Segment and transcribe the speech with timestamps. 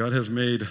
[0.00, 0.66] God has made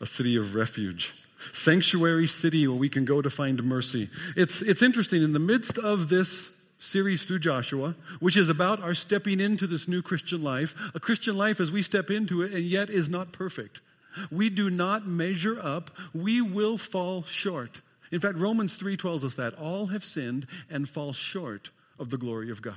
[0.00, 1.14] a city of refuge,
[1.52, 4.08] sanctuary city where we can go to find mercy.
[4.36, 8.92] It's, it's interesting, in the midst of this series through Joshua, which is about our
[8.92, 12.64] stepping into this new Christian life, a Christian life as we step into it and
[12.64, 13.82] yet is not perfect.
[14.32, 17.82] We do not measure up, we will fall short.
[18.10, 21.70] In fact, Romans 3 tells us that all have sinned and fall short
[22.00, 22.74] of the glory of God.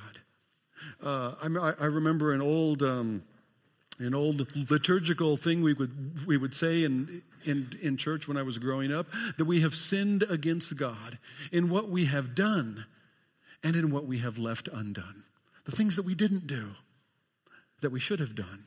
[1.04, 3.24] Uh, I, I, remember an old, um,
[4.00, 8.44] an old liturgical thing we would, we would say in, in, in church when I
[8.44, 11.18] was growing up that we have sinned against God
[11.52, 12.86] in what we have done
[13.64, 15.24] and in what we have left undone.
[15.64, 16.72] The things that we didn't do,
[17.82, 18.66] that we should have done.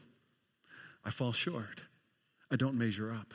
[1.05, 1.83] I fall short.
[2.51, 3.35] I don't measure up.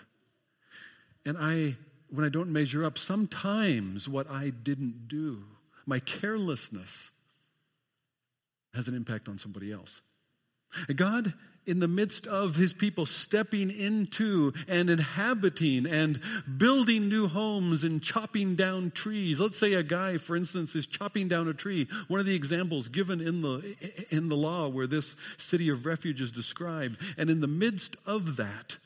[1.25, 1.77] And I,
[2.09, 5.43] when I don't measure up, sometimes what I didn't do,
[5.85, 7.12] my carelessness,
[8.73, 10.01] has an impact on somebody else.
[10.95, 11.34] God,
[11.66, 16.20] in the midst of his people stepping into and inhabiting and
[16.58, 19.40] building new homes and chopping down trees.
[19.40, 21.87] Let's say a guy, for instance, is chopping down a tree.
[22.07, 26.21] One of the examples given in the, in the law where this city of refuge
[26.21, 26.98] is described.
[27.18, 28.77] And in the midst of that,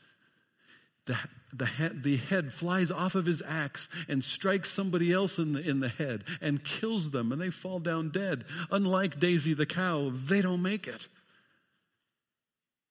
[1.06, 1.16] the,
[1.52, 5.68] the, head, the head flies off of his axe and strikes somebody else in the,
[5.68, 8.44] in the head and kills them, and they fall down dead.
[8.70, 11.08] Unlike Daisy the cow, they don't make it.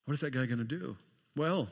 [0.08, 0.95] What is that guy going to do?
[1.36, 1.67] Well,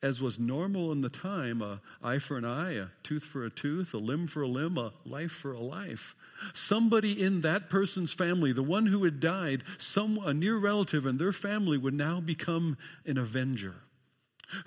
[0.00, 3.50] as was normal in the time, a eye for an eye, a tooth for a
[3.50, 6.14] tooth, a limb for a limb, a life for a life.
[6.54, 11.18] Somebody in that person's family, the one who had died, some a near relative in
[11.18, 13.74] their family would now become an avenger,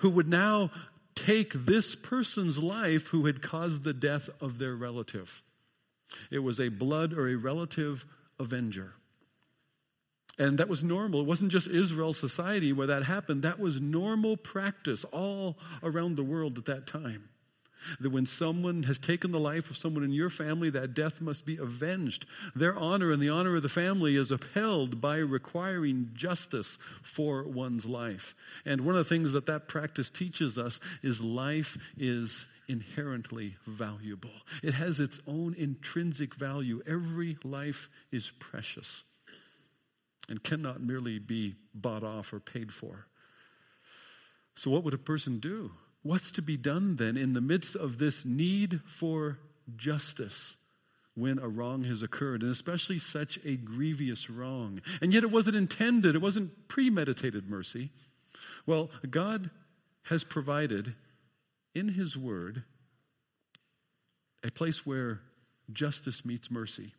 [0.00, 0.70] who would now
[1.14, 5.42] take this person's life who had caused the death of their relative.
[6.30, 8.04] It was a blood or a relative
[8.38, 8.92] avenger.
[10.40, 11.20] And that was normal.
[11.20, 13.42] It wasn't just Israel society where that happened.
[13.42, 17.28] That was normal practice all around the world at that time.
[18.00, 21.44] That when someone has taken the life of someone in your family, that death must
[21.44, 22.24] be avenged.
[22.54, 27.84] Their honor and the honor of the family is upheld by requiring justice for one's
[27.84, 28.34] life.
[28.64, 34.30] And one of the things that that practice teaches us is life is inherently valuable,
[34.62, 36.80] it has its own intrinsic value.
[36.86, 39.04] Every life is precious
[40.30, 43.06] and cannot merely be bought off or paid for.
[44.54, 45.72] So, what would a person do?
[46.02, 49.38] What's to be done then in the midst of this need for
[49.76, 50.56] justice
[51.14, 54.80] when a wrong has occurred, and especially such a grievous wrong?
[55.02, 57.90] And yet it wasn't intended, it wasn't premeditated mercy.
[58.64, 59.50] Well, God
[60.04, 60.94] has provided
[61.74, 62.62] in His Word
[64.42, 65.20] a place where
[65.72, 66.92] justice meets mercy.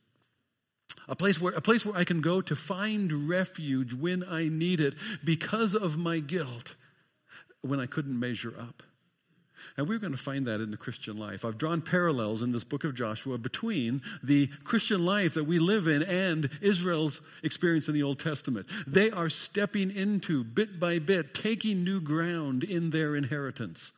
[1.08, 4.80] A place, where, a place where I can go to find refuge when I need
[4.80, 6.76] it because of my guilt
[7.62, 8.84] when I couldn't measure up.
[9.78, 11.46] And we're going to find that in the Christian life.
[11.46, 15.88] I've drawn parallels in this book of Joshua between the Christian life that we live
[15.88, 18.68] in and Israel's experience in the Old Testament.
[18.88, 23.92] They are stepping into, bit by bit, taking new ground in their inheritance.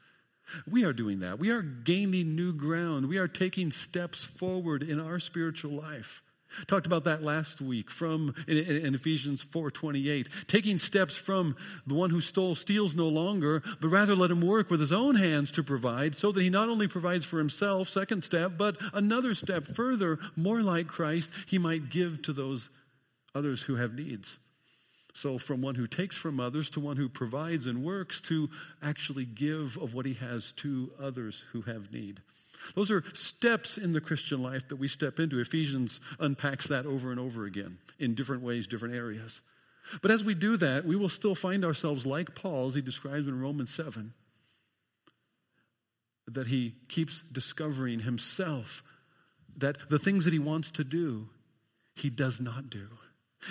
[0.70, 1.40] We are doing that.
[1.40, 3.08] We are gaining new ground.
[3.08, 6.22] We are taking steps forward in our spiritual life.
[6.68, 11.56] Talked about that last week from in, in Ephesians 4:28, taking steps from
[11.88, 15.16] the one who stole steals no longer, but rather let him work with his own
[15.16, 19.36] hands to provide, so that he not only provides for himself, second step, but another
[19.36, 22.70] step further, more like Christ, he might give to those
[23.36, 24.38] others who have needs.
[25.14, 28.50] So, from one who takes from others to one who provides and works to
[28.82, 32.22] actually give of what he has to others who have need.
[32.76, 35.40] Those are steps in the Christian life that we step into.
[35.40, 39.42] Ephesians unpacks that over and over again in different ways, different areas.
[40.02, 43.28] But as we do that, we will still find ourselves like Paul, as he describes
[43.28, 44.14] in Romans 7,
[46.28, 48.82] that he keeps discovering himself
[49.58, 51.28] that the things that he wants to do,
[51.96, 52.88] he does not do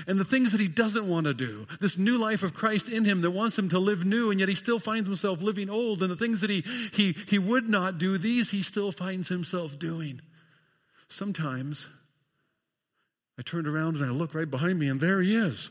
[0.06, 1.66] and the things that he doesn't want to do.
[1.80, 4.48] This new life of Christ in him that wants him to live new, and yet
[4.48, 6.02] he still finds himself living old.
[6.02, 6.62] And the things that he,
[6.92, 10.20] he, he would not do, these he still finds himself doing.
[11.08, 11.88] Sometimes
[13.38, 15.70] I turn around and I look right behind me, and there he is,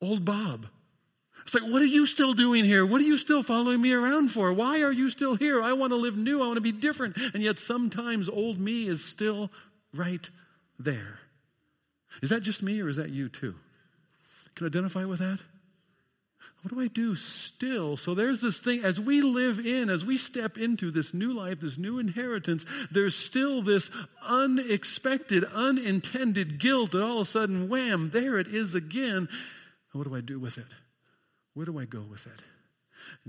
[0.00, 0.66] old Bob.
[1.42, 2.86] It's like, what are you still doing here?
[2.86, 4.52] What are you still following me around for?
[4.52, 5.60] Why are you still here?
[5.60, 6.40] I want to live new.
[6.40, 7.16] I want to be different.
[7.34, 9.50] And yet sometimes old me is still
[9.92, 10.28] right
[10.78, 11.18] there.
[12.20, 13.54] Is that just me or is that you too?
[14.54, 15.40] Can identify with that?
[16.62, 17.96] What do I do still?
[17.96, 21.60] So there's this thing, as we live in, as we step into this new life,
[21.60, 23.90] this new inheritance, there's still this
[24.28, 29.28] unexpected, unintended guilt that all of a sudden, wham, there it is again.
[29.92, 30.66] What do I do with it?
[31.54, 32.42] Where do I go with it?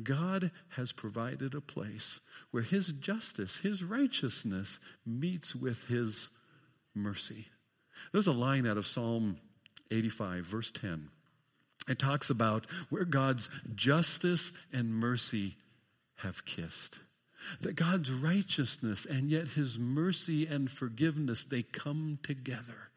[0.01, 2.19] God has provided a place
[2.51, 6.29] where His justice, His righteousness meets with His
[6.93, 7.47] mercy.
[8.11, 9.37] There's a line out of Psalm
[9.91, 11.09] 85, verse 10.
[11.87, 15.55] It talks about where God's justice and mercy
[16.17, 16.99] have kissed.
[17.61, 22.89] That God's righteousness and yet his mercy and forgiveness, they come together.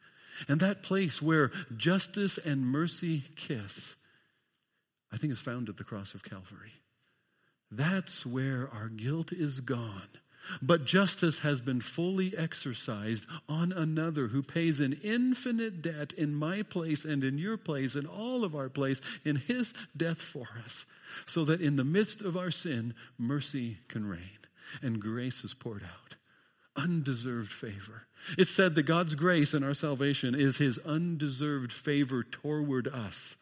[0.49, 3.97] And that place where justice and mercy kiss,
[5.13, 6.75] I think is found at the cross of Calvary.
[7.71, 10.09] That's where our guilt is gone
[10.63, 16.63] but justice has been fully exercised on another who pays an infinite debt in my
[16.63, 20.87] place and in your place, and all of our place, in his death for us,
[21.25, 24.39] so that in the midst of our sin, mercy can reign
[24.83, 26.17] and grace is poured out.
[26.77, 28.07] Undeserved favor.
[28.37, 33.37] It's said that God's grace in our salvation is his undeserved favor toward us.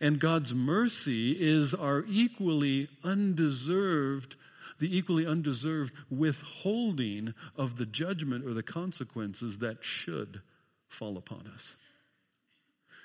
[0.00, 4.36] And God's mercy is our equally undeserved
[4.78, 10.40] the equally undeserved withholding of the judgment or the consequences that should
[10.88, 11.74] fall upon us.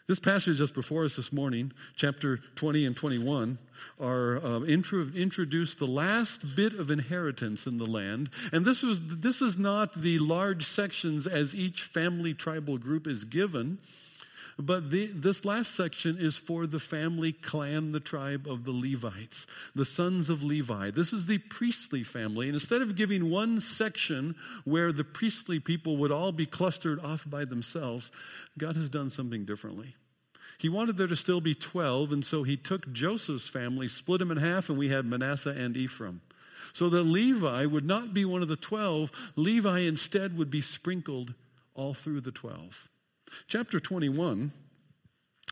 [0.09, 3.59] This passage just before us this morning, chapter 20 and 21,
[3.99, 8.31] are um, intro, introduced the last bit of inheritance in the land.
[8.51, 13.23] And this, was, this is not the large sections as each family tribal group is
[13.23, 13.77] given.
[14.61, 19.47] But the, this last section is for the family clan, the tribe of the Levites,
[19.73, 20.91] the sons of Levi.
[20.91, 22.47] This is the priestly family.
[22.47, 24.35] And instead of giving one section
[24.65, 28.11] where the priestly people would all be clustered off by themselves,
[28.57, 29.95] God has done something differently.
[30.57, 34.29] He wanted there to still be 12, and so he took Joseph's family, split them
[34.29, 36.19] in half, and we had Manasseh and Ephraim.
[36.73, 41.33] So that Levi would not be one of the 12, Levi instead would be sprinkled
[41.75, 42.89] all through the 12.
[43.47, 44.51] Chapter 21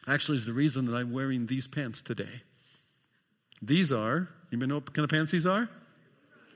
[0.08, 2.42] actually is the reason that I'm wearing these pants today.
[3.62, 5.70] These are, you may know what kind of pants these are?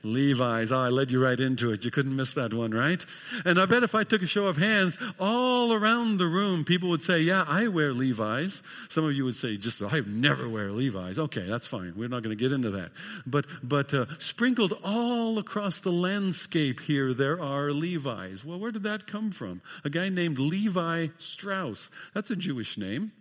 [0.04, 0.72] Levi's.
[0.72, 1.84] Oh, I led you right into it.
[1.84, 3.04] You couldn't miss that one, right?
[3.44, 6.88] And I bet if I took a show of hands all around the room, people
[6.90, 8.62] would say, Yeah, I wear Levi's.
[8.88, 11.18] Some of you would say, Just, I never wear Levi's.
[11.18, 11.94] Okay, that's fine.
[11.96, 12.90] We're not going to get into that.
[13.26, 18.44] But, but uh, sprinkled all across the landscape here, there are Levi's.
[18.44, 19.62] Well, where did that come from?
[19.84, 21.90] A guy named Levi Strauss.
[22.14, 23.12] That's a Jewish name.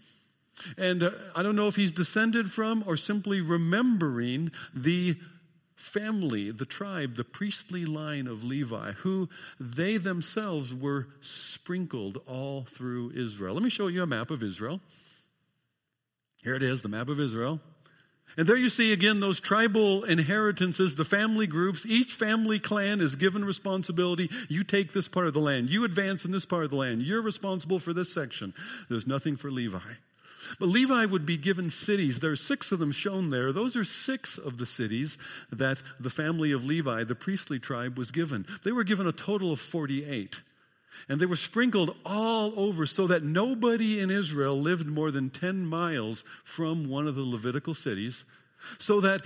[0.78, 5.18] And uh, I don't know if he's descended from or simply remembering the
[5.82, 9.28] family, the tribe, the priestly line of Levi, who
[9.60, 13.56] they themselves were sprinkled all through Israel.
[13.56, 14.80] Let me show you a map of Israel.
[16.44, 17.60] Here it is, the map of Israel.
[18.38, 21.86] And there you see again those tribal inheritances, the family groups.
[21.86, 24.30] Each family clan is given responsibility.
[24.48, 25.70] You take this part of the land.
[25.70, 27.02] You advance in this part of the land.
[27.02, 28.54] You're responsible for this section.
[28.90, 29.80] There's nothing for Levi.
[30.60, 32.20] But Levi would be given cities.
[32.20, 33.52] There are six of them shown there.
[33.52, 35.18] Those are six of the cities
[35.52, 38.46] that the family of Levi, the priestly tribe, was given.
[38.64, 40.42] They were given a total of 48.
[41.10, 45.66] And they were sprinkled all over so that nobody in Israel lived more than 10
[45.66, 48.26] miles from one of the Levitical cities.
[48.78, 49.22] So that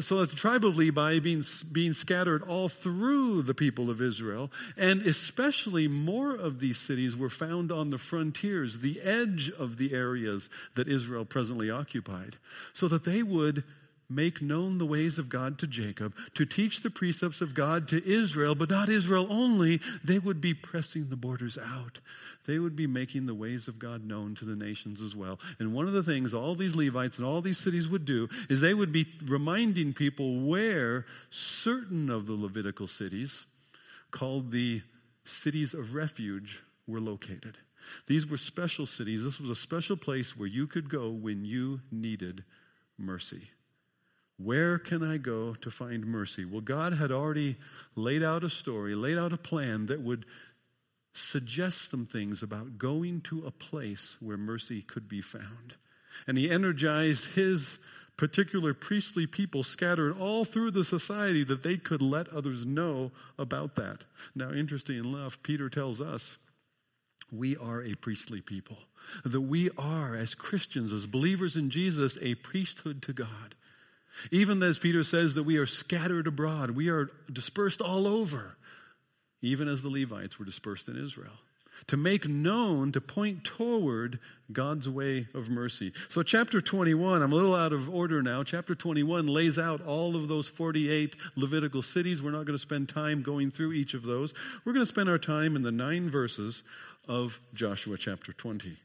[0.00, 4.50] so that the tribe of Levi being, being scattered all through the people of Israel,
[4.76, 9.92] and especially more of these cities were found on the frontiers, the edge of the
[9.92, 12.36] areas that Israel presently occupied,
[12.72, 13.64] so that they would
[14.14, 18.04] make known the ways of God to Jacob, to teach the precepts of God to
[18.04, 19.80] Israel, but not Israel only.
[20.04, 22.00] They would be pressing the borders out.
[22.46, 25.38] They would be making the ways of God known to the nations as well.
[25.58, 28.60] And one of the things all these Levites and all these cities would do is
[28.60, 33.46] they would be reminding people where certain of the Levitical cities,
[34.10, 34.82] called the
[35.24, 37.58] cities of refuge, were located.
[38.06, 39.24] These were special cities.
[39.24, 42.44] This was a special place where you could go when you needed
[42.98, 43.50] mercy.
[44.38, 46.44] Where can I go to find mercy?
[46.44, 47.56] Well, God had already
[47.94, 50.26] laid out a story, laid out a plan that would
[51.12, 55.74] suggest some things about going to a place where mercy could be found.
[56.26, 57.78] And He energized His
[58.16, 63.74] particular priestly people scattered all through the society that they could let others know about
[63.76, 64.04] that.
[64.34, 66.38] Now, interesting enough, Peter tells us
[67.32, 68.76] we are a priestly people,
[69.24, 73.54] that we are, as Christians, as believers in Jesus, a priesthood to God.
[74.30, 78.56] Even as Peter says that we are scattered abroad, we are dispersed all over,
[79.40, 81.32] even as the Levites were dispersed in Israel.
[81.88, 84.20] To make known, to point toward
[84.52, 85.92] God's way of mercy.
[86.08, 88.44] So, chapter 21, I'm a little out of order now.
[88.44, 92.22] Chapter 21 lays out all of those 48 Levitical cities.
[92.22, 94.32] We're not going to spend time going through each of those.
[94.64, 96.62] We're going to spend our time in the nine verses
[97.08, 98.76] of Joshua chapter 20.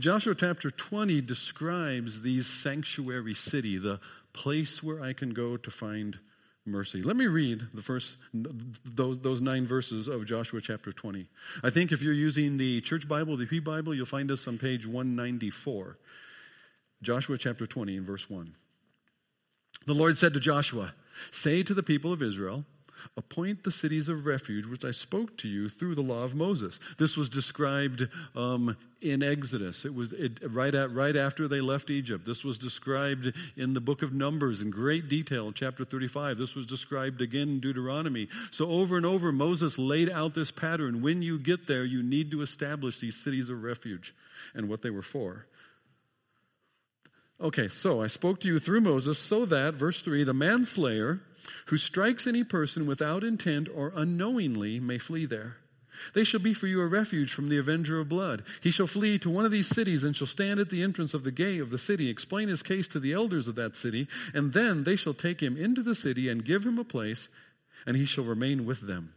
[0.00, 4.00] Joshua chapter 20 describes these sanctuary city, the
[4.32, 6.18] place where I can go to find
[6.66, 7.02] mercy.
[7.02, 11.26] Let me read the first those, those nine verses of Joshua chapter 20.
[11.64, 14.58] I think if you're using the church Bible, the P Bible, you'll find us on
[14.58, 15.98] page 194.
[17.02, 18.54] Joshua chapter 20 and verse 1.
[19.86, 20.94] The Lord said to Joshua,
[21.30, 22.64] Say to the people of Israel,
[23.16, 26.80] Appoint the cities of refuge which I spoke to you through the law of Moses.
[26.98, 29.84] This was described um, in Exodus.
[29.84, 32.24] It was it, right, at, right after they left Egypt.
[32.26, 36.38] This was described in the book of Numbers in great detail, chapter 35.
[36.38, 38.28] This was described again in Deuteronomy.
[38.50, 41.02] So, over and over, Moses laid out this pattern.
[41.02, 44.14] When you get there, you need to establish these cities of refuge
[44.54, 45.46] and what they were for.
[47.40, 51.20] Okay, so I spoke to you through Moses so that, verse 3, the manslayer
[51.66, 55.56] who strikes any person without intent or unknowingly may flee there.
[56.14, 58.42] They shall be for you a refuge from the avenger of blood.
[58.60, 61.24] He shall flee to one of these cities and shall stand at the entrance of
[61.24, 64.52] the gate of the city, explain his case to the elders of that city, and
[64.52, 67.28] then they shall take him into the city and give him a place,
[67.86, 69.14] and he shall remain with them.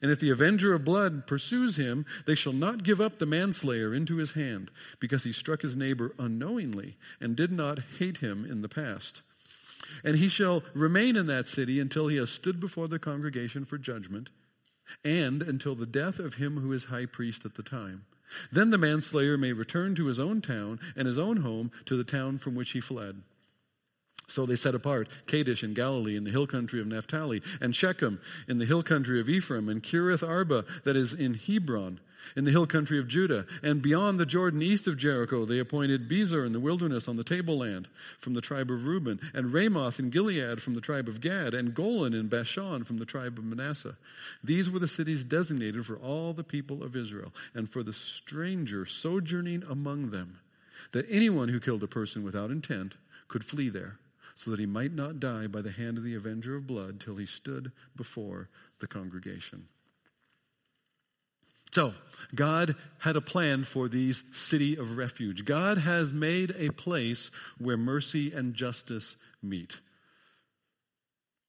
[0.00, 3.94] And if the avenger of blood pursues him, they shall not give up the manslayer
[3.94, 8.62] into his hand, because he struck his neighbor unknowingly and did not hate him in
[8.62, 9.22] the past.
[10.02, 13.78] And he shall remain in that city until he has stood before the congregation for
[13.78, 14.30] judgment,
[15.04, 18.04] and until the death of him who is high priest at the time.
[18.50, 22.04] Then the manslayer may return to his own town and his own home to the
[22.04, 23.22] town from which he fled.
[24.26, 28.20] So they set apart Kadesh in Galilee in the hill country of Naphtali, and Shechem
[28.48, 32.00] in the hill country of Ephraim, and Kiriath Arba, that is in Hebron
[32.36, 33.46] in the hill country of Judah.
[33.62, 37.24] And beyond the Jordan, east of Jericho, they appointed Bezer in the wilderness on the
[37.24, 37.88] tableland
[38.18, 41.74] from the tribe of Reuben, and Ramoth in Gilead from the tribe of Gad, and
[41.74, 43.96] Golan in Bashan from the tribe of Manasseh.
[44.42, 48.86] These were the cities designated for all the people of Israel, and for the stranger
[48.86, 50.38] sojourning among them,
[50.92, 52.96] that anyone who killed a person without intent
[53.28, 53.98] could flee there
[54.34, 57.16] so that he might not die by the hand of the avenger of blood till
[57.16, 58.48] he stood before
[58.80, 59.68] the congregation.
[61.72, 61.92] So,
[62.34, 65.44] God had a plan for these city of refuge.
[65.44, 69.80] God has made a place where mercy and justice meet.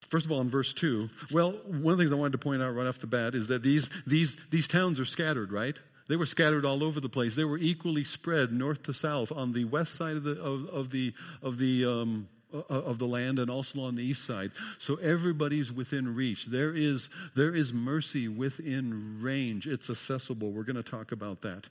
[0.09, 2.61] First of all, in verse 2, well, one of the things I wanted to point
[2.61, 5.77] out right off the bat is that these, these, these towns are scattered, right?
[6.07, 7.35] They were scattered all over the place.
[7.35, 10.91] They were equally spread north to south on the west side of the, of, of
[10.91, 14.49] the, of the um, Uh, of the land and also on the east side.
[14.77, 16.45] So everybody's within reach.
[16.45, 19.67] There is, there is mercy within range.
[19.67, 20.51] It's accessible.
[20.51, 21.67] We're going to talk about that.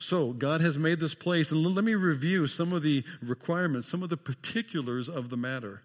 [0.00, 4.02] So God has made this place, and let me review some of the requirements, some
[4.02, 5.82] of the particulars of the matter.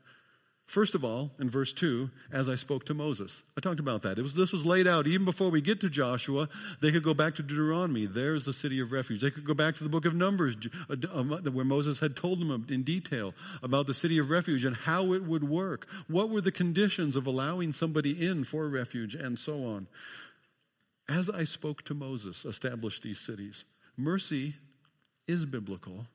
[0.70, 3.42] First of all, in verse 2, as I spoke to Moses.
[3.58, 4.20] I talked about that.
[4.20, 6.48] Was, this was laid out even before we get to Joshua.
[6.80, 8.06] They could go back to Deuteronomy.
[8.06, 9.20] There's the city of refuge.
[9.20, 10.56] They could go back to the book of Numbers
[10.88, 13.34] uh, um, where Moses had told them in detail
[13.64, 15.88] about the city of refuge and how it would work.
[16.08, 19.88] What were the conditions of allowing somebody in for refuge and so on.
[21.10, 23.66] As I spoke to Moses, established these cities.
[23.98, 24.54] Mercy
[25.28, 26.06] is biblical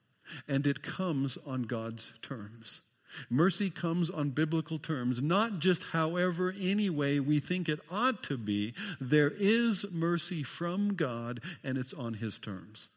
[0.47, 2.83] and it comes on God's terms.
[3.31, 8.37] Mercy comes on biblical terms, not just however, any way we think it ought to
[8.37, 8.75] be.
[9.01, 12.89] There is mercy from God, and it's on His terms.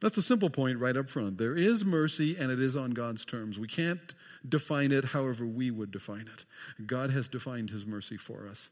[0.00, 1.38] That's a simple point right up front.
[1.38, 3.58] There is mercy, and it is on God's terms.
[3.58, 4.14] We can't
[4.46, 6.44] define it however we would define it.
[6.86, 8.70] God has defined His mercy for us.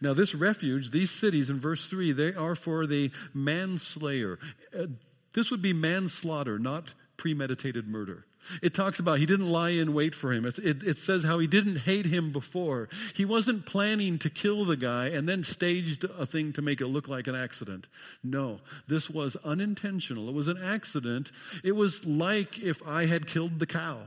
[0.00, 4.38] Now, this refuge, these cities in verse 3, they are for the manslayer.
[4.78, 4.86] Uh,
[5.32, 8.24] this would be manslaughter, not premeditated murder.
[8.62, 10.46] It talks about he didn't lie in wait for him.
[10.46, 12.88] It, it, it, says how he didn't hate him before.
[13.14, 16.86] He wasn't planning to kill the guy and then staged a thing to make it
[16.86, 17.88] look like an accident.
[18.24, 20.30] No, this was unintentional.
[20.30, 21.30] It was an accident.
[21.62, 23.98] It was like if I had killed the cow.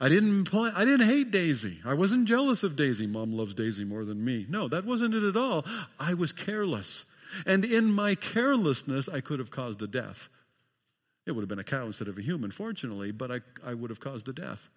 [0.00, 1.80] I didn't plan, I didn't hate Daisy.
[1.84, 3.08] I wasn't jealous of Daisy.
[3.08, 4.46] Mom loves Daisy more than me.
[4.48, 5.64] No, that wasn't it at all.
[5.98, 7.06] I was careless.
[7.44, 10.28] And in my carelessness, I could have caused a death.
[11.26, 13.90] It would have been a cow instead of a human, fortunately, but I, I would
[13.90, 14.68] have caused a death.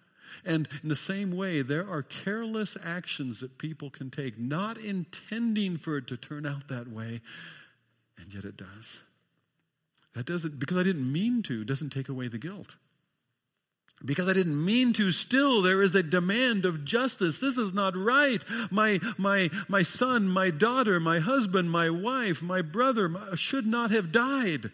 [0.44, 5.76] And in the same way, there are careless actions that people can take, not intending
[5.76, 7.20] for it to turn out that way,
[8.18, 9.00] and yet it does.
[10.14, 12.76] That doesn't, because I didn't mean to, doesn't take away the guilt.
[14.04, 17.38] Because I didn't mean to, still there is a demand of justice.
[17.38, 18.42] This is not right.
[18.70, 24.10] My, my, my son, my daughter, my husband, my wife, my brother should not have
[24.10, 24.70] died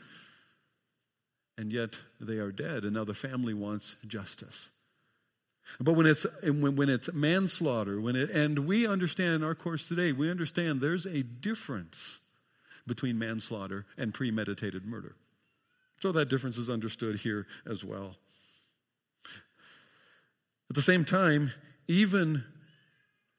[1.58, 4.70] and yet they are dead, and now the family wants justice.
[5.80, 9.88] But when it's, when, when it's manslaughter, when it, and we understand in our course
[9.88, 12.20] today, we understand there's a difference
[12.86, 15.16] between manslaughter and premeditated murder.
[16.00, 18.16] So that difference is understood here as well.
[20.70, 21.52] At the same time,
[21.88, 22.44] even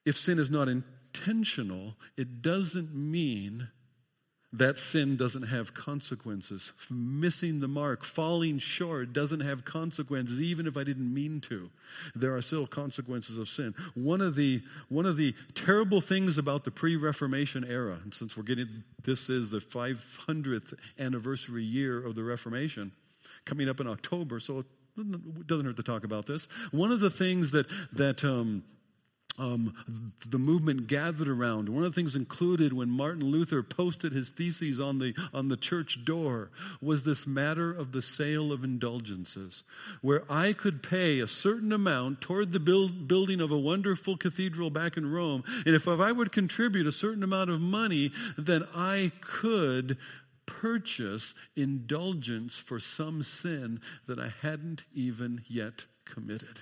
[0.06, 3.70] if sin is not intentional, it doesn't mean
[4.54, 6.72] that sin doesn't have consequences.
[6.90, 11.70] Missing the mark, falling short doesn't have consequences, even if I didn't mean to.
[12.16, 13.76] There are still consequences of sin.
[13.94, 18.38] One of the, one of the terrible things about the pre Reformation era, and since
[18.38, 22.94] we're getting, this is the 500th anniversary year of the Reformation,
[23.44, 26.48] coming up in October, so it doesn't hurt to talk about this.
[26.72, 28.64] One of the things that, that, um,
[29.38, 29.74] um,
[30.28, 31.70] the movement gathered around.
[31.70, 35.58] One of the things included when Martin Luther posted his theses on the, on the
[35.58, 36.50] church door
[36.82, 39.64] was this matter of the sale of indulgences,
[40.02, 44.70] where I could pay a certain amount toward the build, building of a wonderful cathedral
[44.70, 45.44] back in Rome.
[45.66, 49.98] And if, if I would contribute a certain amount of money, then I could
[50.48, 56.62] purchase indulgence for some sin that I hadn't even yet committed.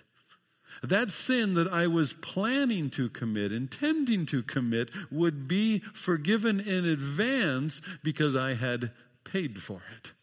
[0.83, 6.85] That sin that I was planning to commit, intending to commit, would be forgiven in
[6.85, 8.91] advance because I had
[9.23, 10.13] paid for it.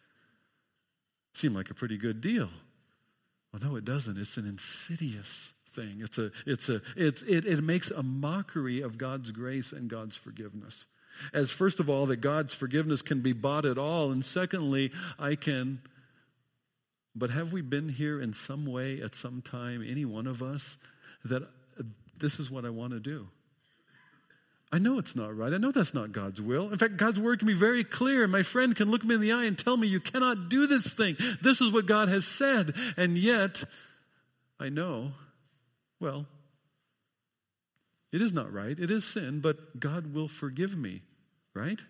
[1.35, 2.49] Seemed like a pretty good deal.
[3.52, 4.18] Well, no, it doesn't.
[4.18, 6.00] It's an insidious thing.
[6.00, 10.16] It's a, it's a, it's, it, it makes a mockery of God's grace and God's
[10.16, 10.87] forgiveness.
[11.35, 15.35] As first of all, that God's forgiveness can be bought at all, and secondly, I
[15.35, 15.80] can
[17.14, 20.78] but have we been here in some way at some time, any one of us,
[21.25, 21.83] that uh,
[22.19, 23.28] this is what I want to do?
[24.75, 25.52] I know it's not right.
[25.52, 26.73] I know that's not God's will.
[26.73, 28.26] In fact, God's word can be very clear.
[28.26, 30.87] My friend can look me in the eye and tell me, You cannot do this
[30.95, 31.16] thing.
[31.42, 32.75] This is what God has said.
[32.97, 33.64] And yet,
[34.59, 35.12] I know,
[36.00, 36.25] well,
[38.12, 38.78] it is not right.
[38.78, 41.02] It is sin, but God will forgive me,
[41.52, 41.81] right?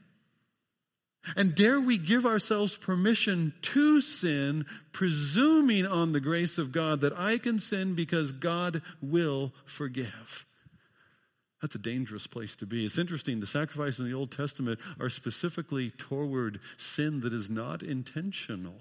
[1.36, 7.16] And dare we give ourselves permission to sin, presuming on the grace of God that
[7.16, 10.46] I can sin because God will forgive?
[11.60, 12.84] That's a dangerous place to be.
[12.84, 17.84] It's interesting, the sacrifices in the Old Testament are specifically toward sin that is not
[17.84, 18.80] intentional.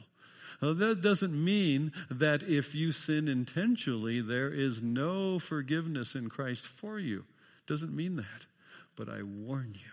[0.64, 6.66] Now, that doesn't mean that if you sin intentionally, there is no forgiveness in Christ
[6.66, 7.26] for you.
[7.68, 8.46] Doesn't mean that.
[8.96, 9.92] But I warn you,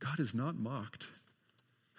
[0.00, 1.08] God is not mocked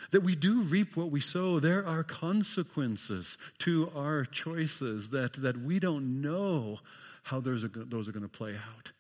[0.10, 1.60] that we do reap what we sow.
[1.60, 6.80] There are consequences to our choices that, that we don't know
[7.24, 8.92] how those are, those are going to play out.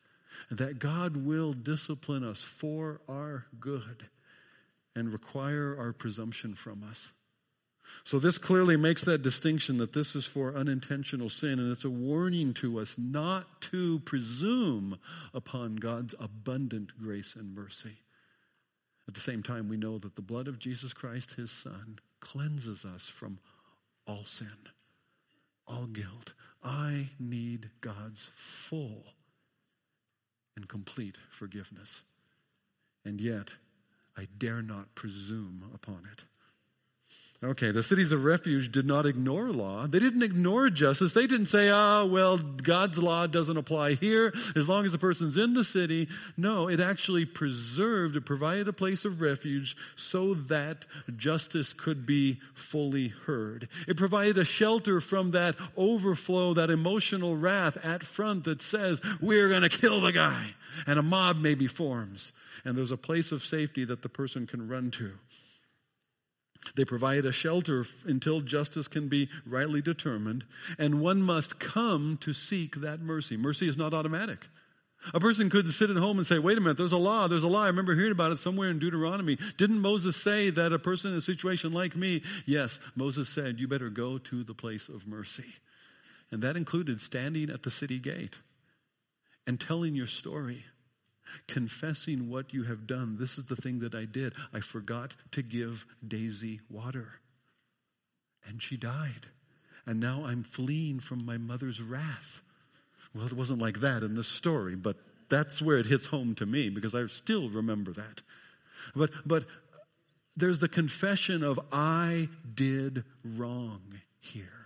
[0.49, 4.07] And that God will discipline us for our good
[4.95, 7.11] and require our presumption from us.
[8.03, 11.89] So, this clearly makes that distinction that this is for unintentional sin, and it's a
[11.89, 14.97] warning to us not to presume
[15.33, 17.97] upon God's abundant grace and mercy.
[19.12, 22.86] At the same time, we know that the blood of Jesus Christ, his Son, cleanses
[22.86, 23.39] us from
[24.08, 24.69] all sin,
[25.67, 26.32] all guilt.
[26.63, 29.04] I need God's full
[30.56, 32.04] and complete forgiveness.
[33.04, 33.56] And yet,
[34.17, 36.24] I dare not presume upon it.
[37.43, 39.88] Okay, the cities of refuge did not ignore law.
[39.88, 41.13] They didn't ignore justice.
[41.13, 45.39] They didn't say, ah, well, God's law doesn't apply here as long as the person's
[45.39, 46.08] in the city.
[46.38, 50.86] No, it actually preserved, it provided a place of refuge so that
[51.17, 53.67] justice could be fully heard.
[53.88, 59.49] It provided a shelter from that overflow, that emotional wrath at front that says, we're
[59.49, 60.45] going to kill the guy.
[60.86, 62.34] And a mob maybe forms.
[62.65, 65.13] And there's a place of safety that the person can run to.
[66.76, 70.45] They provide a shelter until justice can be rightly determined,
[70.78, 73.36] and one must come to seek that mercy.
[73.36, 74.47] Mercy is not automatic.
[75.15, 77.43] A person couldn't sit at home and say, wait a minute, there's a law, there's
[77.43, 77.63] a law.
[77.63, 79.38] I remember hearing about it somewhere in Deuteronomy.
[79.58, 82.21] Didn't Moses say that a person in a situation like me?
[82.45, 85.56] Yes, Moses said, you better go to the place of mercy.
[86.30, 88.39] And that included standing at the city gate
[89.47, 90.65] and telling your story
[91.48, 93.17] confessing what you have done.
[93.20, 94.34] This is the thing that I did.
[94.54, 97.20] I forgot to give Daisy water.
[98.48, 99.28] And she died.
[99.86, 102.41] And now I'm fleeing from my mother's wrath.
[103.13, 104.98] Well, it wasn't like that in the story, but
[105.30, 108.22] that's where it hits home to me because I still remember that.
[108.96, 109.46] But, but
[110.36, 113.82] there's the confession of, I did wrong
[114.20, 114.61] here.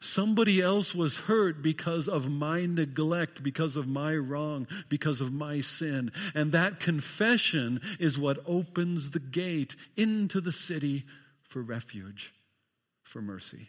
[0.00, 5.60] Somebody else was hurt because of my neglect, because of my wrong, because of my
[5.60, 6.12] sin.
[6.34, 11.04] And that confession is what opens the gate into the city
[11.42, 12.32] for refuge,
[13.02, 13.68] for mercy.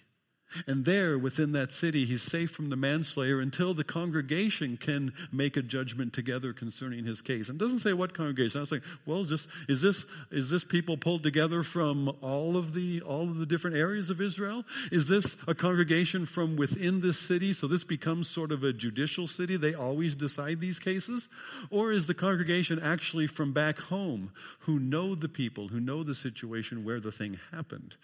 [0.68, 5.58] And there, within that city, he's safe from the manslayer until the congregation can make
[5.58, 7.50] a judgment together concerning his case.
[7.50, 8.60] And doesn't say what congregation.
[8.60, 12.58] I was like, well, is this, is this, is this people pulled together from all
[12.58, 14.63] of, the, all of the different areas of Israel?
[14.91, 17.54] Is this a congregation from within this city?
[17.54, 19.58] So this becomes sort of a judicial city.
[19.58, 21.30] They always decide these cases?
[21.70, 26.15] Or is the congregation actually from back home who know the people, who know the
[26.15, 27.96] situation where the thing happened?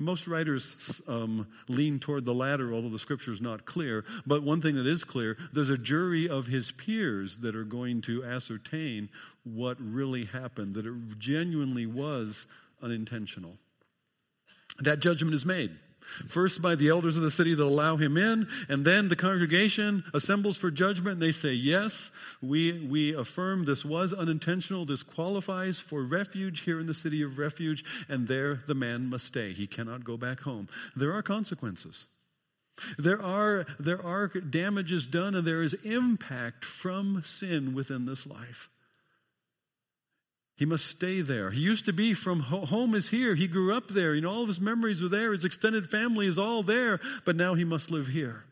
[0.00, 4.04] Most writers um, lean toward the latter, although the scripture is not clear.
[4.26, 8.00] But one thing that is clear there's a jury of his peers that are going
[8.02, 9.10] to ascertain
[9.44, 12.46] what really happened, that it genuinely was
[12.82, 13.58] unintentional.
[14.78, 15.76] That judgment is made.
[16.00, 20.04] First by the elders of the city that allow him in, and then the congregation
[20.12, 22.10] assembles for judgment and they say, Yes,
[22.42, 24.84] we, we affirm this was unintentional.
[24.84, 29.26] This qualifies for refuge here in the city of refuge, and there the man must
[29.26, 29.52] stay.
[29.52, 30.68] He cannot go back home.
[30.96, 32.06] There are consequences.
[32.98, 38.70] There are, there are damages done, and there is impact from sin within this life.
[40.60, 41.50] He must stay there.
[41.50, 43.34] He used to be from home is here.
[43.34, 44.12] He grew up there.
[44.12, 45.32] You know, all of his memories were there.
[45.32, 48.44] His extended family is all there, but now he must live here.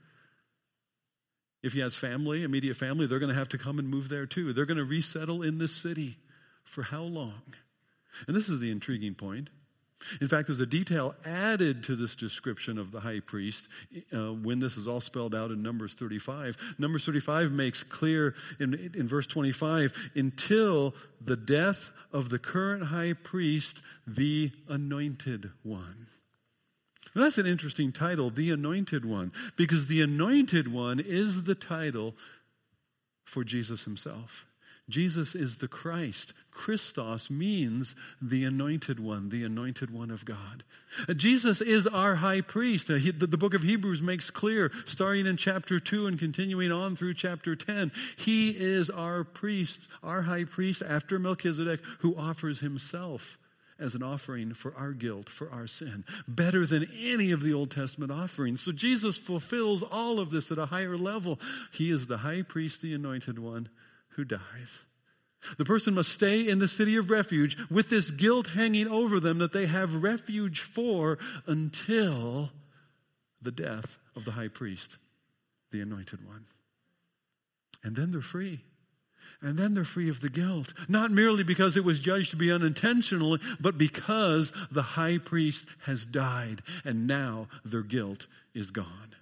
[1.63, 4.25] If he has family, immediate family, they're going to have to come and move there
[4.25, 4.55] too.
[4.55, 6.17] They're going to resettle in this city.
[6.65, 7.43] For how long?
[8.27, 9.51] And this is the intriguing point.
[10.21, 13.69] In fact, there's a detail added to this description of the high priest
[14.13, 16.77] uh, when this is all spelled out in Numbers 35.
[16.79, 23.13] Numbers 35 makes clear in, in verse 25 until the death of the current high
[23.13, 26.07] priest, the anointed one.
[27.15, 32.15] Now, that's an interesting title, the anointed one, because the anointed one is the title
[33.25, 34.47] for Jesus himself.
[34.89, 36.33] Jesus is the Christ.
[36.51, 40.65] Christos means the anointed one, the anointed one of God.
[41.17, 42.91] Jesus is our high priest.
[42.91, 47.15] Uh, the book of Hebrews makes clear, starting in chapter 2 and continuing on through
[47.15, 47.93] chapter 10.
[48.17, 53.39] He is our priest, our high priest after Melchizedek, who offers himself
[53.79, 57.71] as an offering for our guilt, for our sin, better than any of the Old
[57.71, 58.61] Testament offerings.
[58.61, 61.39] So Jesus fulfills all of this at a higher level.
[61.73, 63.69] He is the high priest, the anointed one
[64.19, 64.83] who dies.
[65.59, 69.39] The person must stay in the city of refuge with this guilt hanging over them
[69.39, 72.51] that they have refuge for until
[73.41, 74.99] the death of the high priest,
[75.71, 76.47] the anointed one.
[77.85, 78.63] And then they're free.
[79.41, 80.75] And then they're free of the guilt.
[80.89, 86.05] Not merely because it was judged to be unintentional, but because the high priest has
[86.05, 89.15] died and now their guilt is gone.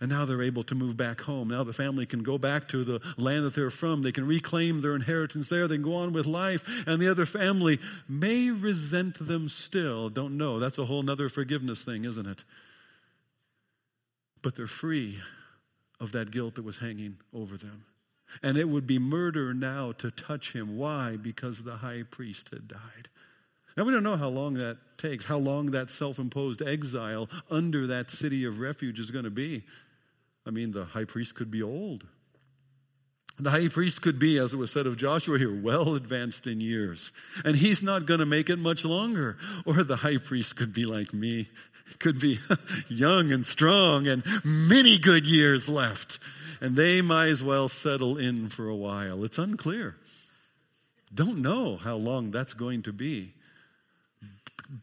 [0.00, 1.48] And now they're able to move back home.
[1.48, 4.02] Now the family can go back to the land that they're from.
[4.02, 5.68] They can reclaim their inheritance there.
[5.68, 6.86] They can go on with life.
[6.86, 10.08] And the other family may resent them still.
[10.08, 10.58] Don't know.
[10.58, 12.44] That's a whole other forgiveness thing, isn't it?
[14.42, 15.20] But they're free
[16.00, 17.84] of that guilt that was hanging over them.
[18.42, 20.76] And it would be murder now to touch him.
[20.76, 21.16] Why?
[21.16, 23.08] Because the high priest had died.
[23.76, 27.86] Now, we don't know how long that takes, how long that self imposed exile under
[27.88, 29.64] that city of refuge is going to be.
[30.46, 32.06] I mean, the high priest could be old.
[33.38, 36.60] The high priest could be, as it was said of Joshua here, well advanced in
[36.60, 37.12] years.
[37.44, 39.36] And he's not going to make it much longer.
[39.66, 41.50] Or the high priest could be like me,
[41.98, 42.38] could be
[42.88, 46.18] young and strong and many good years left.
[46.62, 49.22] And they might as well settle in for a while.
[49.22, 49.96] It's unclear.
[51.14, 53.34] Don't know how long that's going to be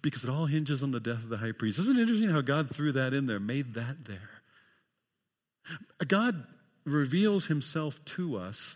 [0.01, 1.79] because it all hinges on the death of the high priest.
[1.79, 4.29] Isn't it interesting how God threw that in there, made that there?
[6.07, 6.43] God
[6.85, 8.75] reveals himself to us.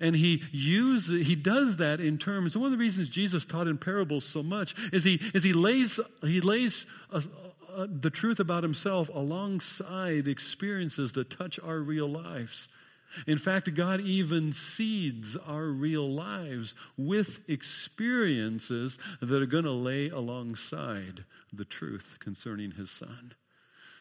[0.00, 2.56] And he uses he does that in terms.
[2.56, 6.00] One of the reasons Jesus taught in parables so much is he is he lays
[6.22, 7.22] he lays a,
[7.76, 12.68] a, the truth about himself alongside experiences that touch our real lives.
[13.26, 20.08] In fact, God even seeds our real lives with experiences that are going to lay
[20.08, 23.34] alongside the truth concerning His Son.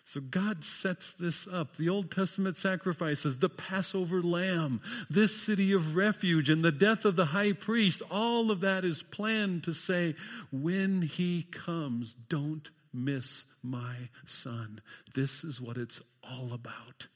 [0.03, 1.77] So God sets this up.
[1.77, 7.15] The Old Testament sacrifices, the Passover lamb, this city of refuge, and the death of
[7.15, 10.15] the high priest, all of that is planned to say,
[10.51, 14.81] when he comes, don't miss my son.
[15.13, 17.07] This is what it's all about.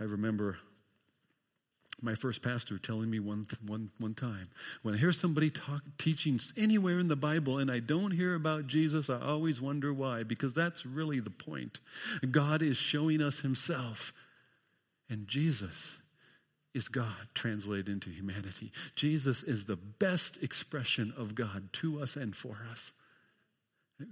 [0.00, 0.58] I remember
[2.00, 4.48] my first pastor telling me one, one, one time
[4.82, 8.68] when I hear somebody talk, teaching anywhere in the Bible and I don't hear about
[8.68, 11.80] Jesus, I always wonder why, because that's really the point.
[12.30, 14.12] God is showing us Himself,
[15.10, 15.96] and Jesus
[16.74, 18.70] is God translated into humanity.
[18.94, 22.92] Jesus is the best expression of God to us and for us.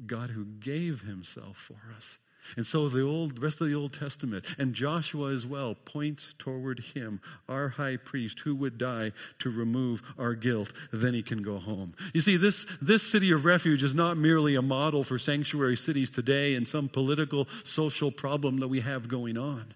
[0.07, 2.19] God who gave himself for us.
[2.57, 6.81] And so the old rest of the Old Testament and Joshua as well points toward
[6.81, 10.73] him, our high priest who would die to remove our guilt.
[10.93, 11.95] Then he can go home.
[12.15, 16.11] You see, this, this city of refuge is not merely a model for sanctuary cities
[16.11, 19.75] today and some political, social problem that we have going on.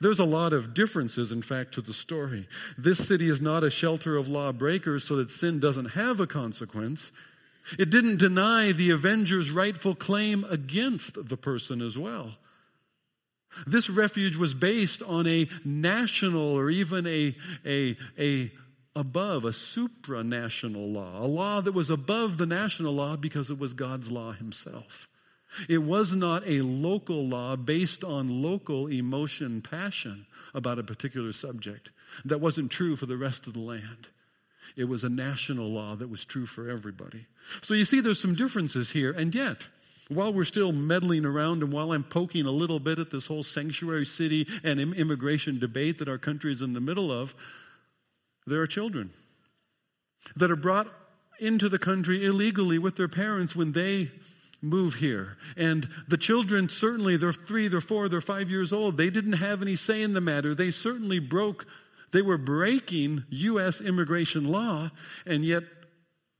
[0.00, 2.46] There's a lot of differences, in fact, to the story.
[2.76, 7.12] This city is not a shelter of lawbreakers so that sin doesn't have a consequence.
[7.78, 12.36] It didn't deny the avenger's rightful claim against the person as well.
[13.66, 17.34] This refuge was based on a national or even a,
[17.66, 18.52] a, a
[18.94, 23.72] above, a supranational law, a law that was above the national law because it was
[23.72, 25.08] God's law himself.
[25.68, 31.90] It was not a local law based on local emotion, passion about a particular subject.
[32.24, 34.08] That wasn't true for the rest of the land.
[34.76, 37.26] It was a national law that was true for everybody.
[37.62, 39.68] So you see, there's some differences here, and yet,
[40.08, 43.42] while we're still meddling around and while I'm poking a little bit at this whole
[43.42, 47.34] sanctuary city and immigration debate that our country is in the middle of,
[48.46, 49.10] there are children
[50.36, 50.88] that are brought
[51.40, 54.10] into the country illegally with their parents when they
[54.60, 55.36] move here.
[55.56, 58.96] And the children, certainly, they're three, they're four, they're five years old.
[58.96, 60.54] They didn't have any say in the matter.
[60.54, 61.66] They certainly broke,
[62.12, 63.80] they were breaking U.S.
[63.80, 64.90] immigration law,
[65.26, 65.64] and yet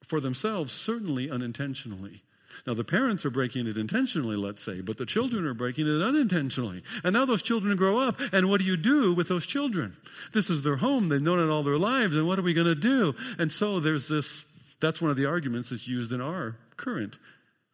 [0.03, 2.23] for themselves, certainly unintentionally.
[2.67, 6.03] Now, the parents are breaking it intentionally, let's say, but the children are breaking it
[6.03, 6.83] unintentionally.
[7.05, 9.97] And now those children grow up, and what do you do with those children?
[10.33, 12.67] This is their home, they've known it all their lives, and what are we going
[12.67, 13.15] to do?
[13.39, 14.45] And so there's this
[14.81, 17.19] that's one of the arguments that's used in our current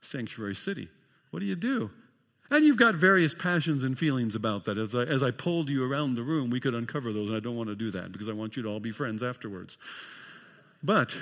[0.01, 0.89] sanctuary city.
[1.31, 1.91] What do you do?
[2.55, 4.79] And you've got various passions and feelings about that.
[4.79, 7.41] As I, as I pulled you around the room, we could uncover those, and I
[7.41, 9.77] don't want to do that because I want you to all be friends afterwards.
[10.81, 11.17] But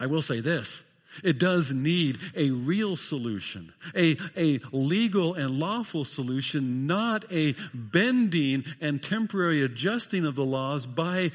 [0.00, 0.82] I will say this
[1.22, 8.64] it does need a real solution, a, a legal and lawful solution, not a bending
[8.80, 11.30] and temporary adjusting of the laws by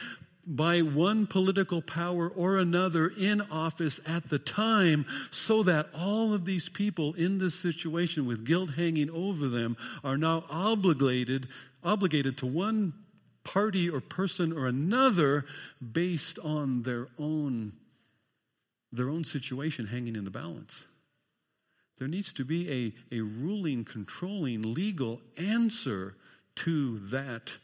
[0.55, 6.43] by one political power or another in office at the time, so that all of
[6.45, 11.47] these people in this situation with guilt hanging over them are now obligated,
[11.83, 12.93] obligated to one
[13.43, 15.45] party or person or another
[15.93, 17.71] based on their own,
[18.91, 20.83] their own situation hanging in the balance.
[21.97, 26.15] There needs to be a, a ruling, controlling, legal answer
[26.55, 27.57] to that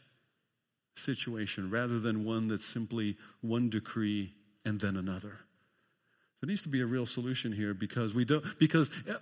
[0.98, 4.32] situation rather than one that's simply one decree
[4.64, 5.38] and then another.
[6.40, 9.14] There needs to be a real solution here because we don't because uh,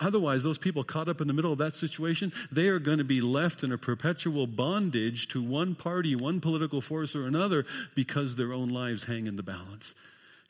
[0.00, 3.04] otherwise those people caught up in the middle of that situation they are going to
[3.04, 8.36] be left in a perpetual bondage to one party, one political force or another because
[8.36, 9.94] their own lives hang in the balance.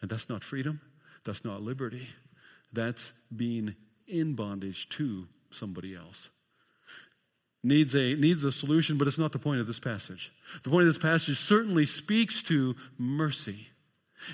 [0.01, 0.81] And that's not freedom,
[1.25, 2.09] that's not liberty.
[2.73, 3.75] That's being
[4.09, 6.31] in bondage to somebody else
[7.62, 10.33] needs a, needs a solution, but it's not the point of this passage.
[10.62, 13.68] The point of this passage certainly speaks to mercy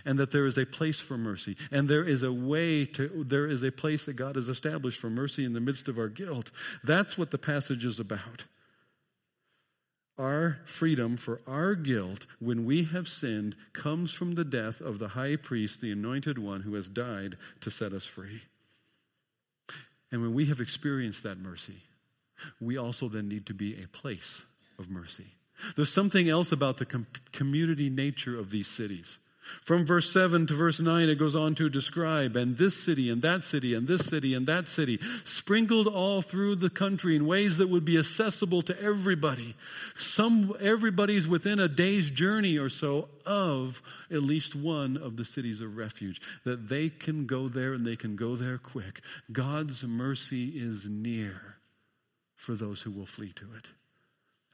[0.04, 3.46] and that there is a place for mercy and there is a way to there
[3.46, 6.50] is a place that god has established for mercy in the midst of our guilt.
[6.84, 8.44] That's what the passage is about.
[10.18, 15.08] Our freedom for our guilt when we have sinned comes from the death of the
[15.08, 18.42] high priest the anointed one who has died to set us free.
[20.10, 21.82] And when we have experienced that mercy
[22.61, 24.44] we also then need to be a place
[24.79, 25.27] of mercy.
[25.77, 29.18] There's something else about the com- community nature of these cities.
[29.62, 33.22] From verse 7 to verse 9, it goes on to describe, and this city, and
[33.22, 37.57] that city, and this city, and that city, sprinkled all through the country in ways
[37.57, 39.55] that would be accessible to everybody.
[39.96, 45.62] Some, everybody's within a day's journey or so of at least one of the cities
[45.62, 49.01] of refuge, that they can go there and they can go there quick.
[49.33, 51.58] God's mercy is near
[52.38, 53.72] for those who will flee to it.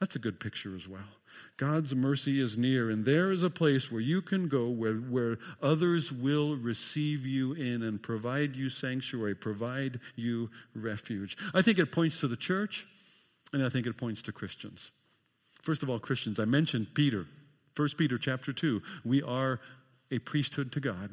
[0.01, 1.07] That's a good picture as well.
[1.55, 5.37] God's mercy is near, and there is a place where you can go where, where
[5.61, 11.37] others will receive you in and provide you sanctuary, provide you refuge.
[11.53, 12.85] I think it points to the church,
[13.53, 14.91] and I think it points to Christians.
[15.61, 16.39] First of all, Christians.
[16.39, 17.25] I mentioned Peter.
[17.77, 18.81] 1 Peter chapter 2.
[19.05, 19.61] We are
[20.11, 21.11] a priesthood to God.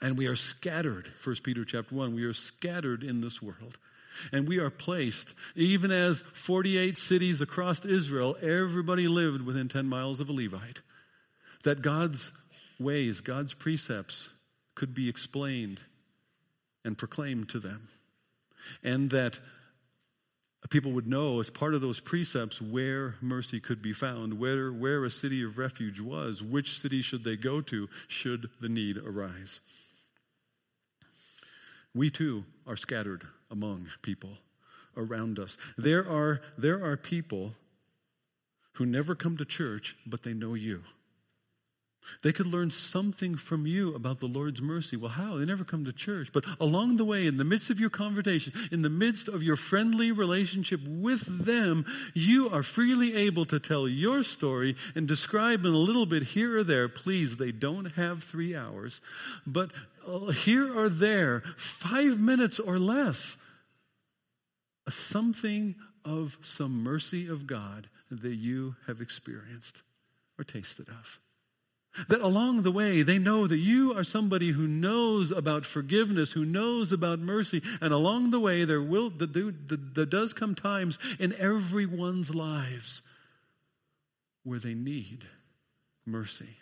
[0.00, 3.78] And we are scattered, 1 Peter chapter 1, we are scattered in this world.
[4.32, 10.20] And we are placed, even as 48 cities across Israel, everybody lived within 10 miles
[10.20, 10.82] of a Levite.
[11.64, 12.32] That God's
[12.78, 14.30] ways, God's precepts
[14.74, 15.80] could be explained
[16.84, 17.88] and proclaimed to them.
[18.82, 19.40] And that
[20.70, 25.04] people would know as part of those precepts where mercy could be found, where, where
[25.04, 29.60] a city of refuge was, which city should they go to should the need arise.
[31.94, 34.38] we too are scattered among people
[34.96, 35.58] around us.
[35.76, 37.54] There are, there are people
[38.72, 40.82] who never come to church, but they know you.
[42.22, 44.96] They could learn something from you about the Lord's mercy.
[44.96, 45.36] Well, how?
[45.36, 46.30] They never come to church.
[46.32, 49.56] But along the way, in the midst of your conversation, in the midst of your
[49.56, 51.84] friendly relationship with them,
[52.14, 56.58] you are freely able to tell your story and describe in a little bit here
[56.58, 56.88] or there.
[56.88, 59.00] Please, they don't have three hours,
[59.46, 59.70] but
[60.06, 63.36] uh, here or there, five minutes or less,
[64.88, 69.82] something of some mercy of God that you have experienced
[70.38, 71.20] or tasted of.
[72.08, 76.44] That along the way, they know that you are somebody who knows about forgiveness, who
[76.44, 77.62] knows about mercy.
[77.80, 83.02] And along the way, there, will, there does come times in everyone's lives
[84.44, 85.24] where they need
[86.06, 86.56] mercy.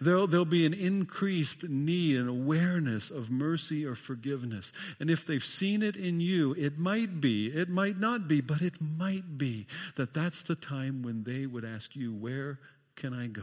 [0.00, 4.72] There'll, there'll be an increased need and awareness of mercy or forgiveness.
[4.98, 8.60] And if they've seen it in you, it might be, it might not be, but
[8.60, 12.58] it might be that that's the time when they would ask you, Where
[12.96, 13.42] can I go?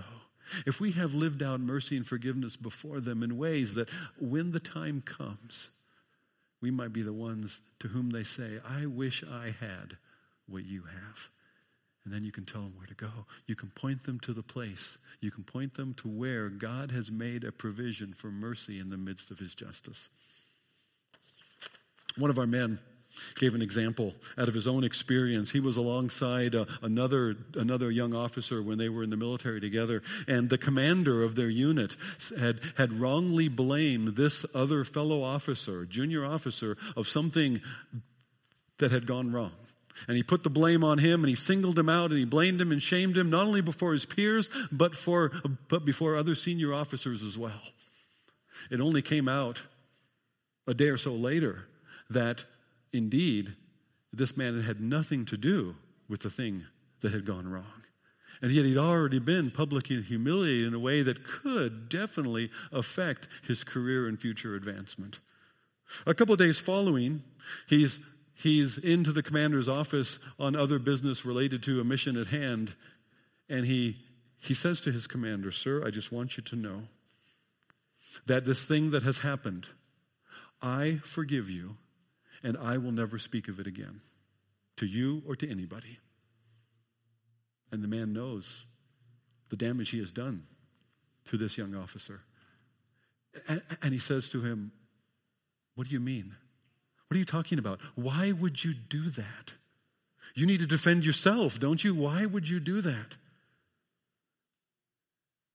[0.66, 4.60] If we have lived out mercy and forgiveness before them in ways that when the
[4.60, 5.72] time comes,
[6.62, 9.98] we might be the ones to whom they say, I wish I had
[10.48, 11.30] what you have.
[12.04, 13.26] And then you can tell them where to go.
[13.48, 14.98] You can point them to the place.
[15.22, 18.98] You can point them to where God has made a provision for mercy in the
[18.98, 20.10] midst of his justice.
[22.16, 22.80] One of our men,
[23.36, 25.52] gave an example out of his own experience.
[25.52, 30.02] He was alongside uh, another, another young officer when they were in the military together,
[30.28, 31.96] and the commander of their unit
[32.40, 37.62] had, had wrongly blamed this other fellow officer, junior officer, of something
[38.78, 39.52] that had gone wrong.
[40.08, 42.60] And he put the blame on him and he singled him out and he blamed
[42.60, 45.32] him and shamed him not only before his peers but for
[45.70, 47.62] but before other senior officers as well.
[48.70, 49.64] It only came out
[50.68, 51.68] a day or so later
[52.10, 52.44] that
[52.96, 53.56] Indeed,
[54.14, 55.76] this man had nothing to do
[56.08, 56.66] with the thing
[57.02, 57.84] that had gone wrong.
[58.42, 63.64] And yet he'd already been publicly humiliated in a way that could definitely affect his
[63.64, 65.20] career and future advancement.
[66.06, 67.24] A couple of days following,
[67.68, 68.00] he's,
[68.34, 72.76] he's into the commander's office on other business related to a mission at hand,
[73.50, 73.98] and he,
[74.40, 76.84] he says to his commander, Sir, I just want you to know
[78.26, 79.70] that this thing that has happened,
[80.62, 81.78] I forgive you
[82.46, 84.02] and I will never speak of it again
[84.78, 85.98] to you or to anybody.
[87.72, 88.68] And the man knows
[89.50, 90.44] the damage he has done
[91.26, 92.22] to this young officer.
[93.82, 94.72] And, he says to him,
[95.74, 96.36] What do you mean?
[97.08, 97.82] What are you talking about?
[97.96, 99.54] Why would you do that?
[100.36, 101.96] You need to defend yourself, don't you?
[101.96, 103.18] Why would you do that?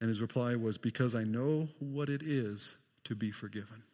[0.00, 3.84] And his reply was, Because I know what it is to be forgiven.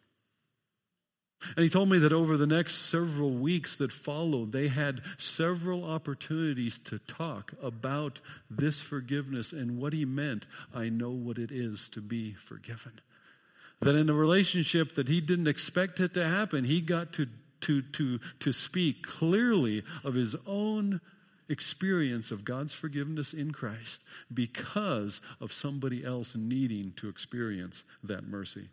[1.55, 5.83] And he told me that over the next several weeks that followed, they had several
[5.83, 8.19] opportunities to talk about
[8.49, 10.47] this forgiveness and what he meant.
[10.73, 12.99] I know what it is to be forgiven.
[13.81, 17.27] That in a relationship that he didn't expect it to happen, he got to,
[17.61, 20.99] to, to, to speak clearly of his own
[21.49, 24.01] experience of God's forgiveness in Christ
[24.33, 28.69] because of somebody else needing to experience that mercy.